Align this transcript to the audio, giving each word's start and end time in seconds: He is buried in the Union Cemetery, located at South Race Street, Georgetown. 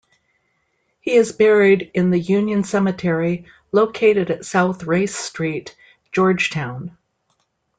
He 0.99 1.11
is 1.11 1.31
buried 1.31 1.91
in 1.93 2.09
the 2.09 2.19
Union 2.19 2.63
Cemetery, 2.63 3.45
located 3.71 4.31
at 4.31 4.45
South 4.45 4.83
Race 4.85 5.15
Street, 5.15 5.75
Georgetown. 6.11 6.97